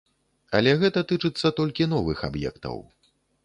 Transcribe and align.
Але 0.59 0.71
гэта 0.83 1.03
тычыцца 1.11 1.53
толькі 1.61 1.89
новых 1.95 2.27
аб'ектаў. 2.33 2.85